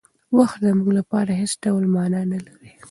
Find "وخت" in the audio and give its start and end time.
0.37-0.57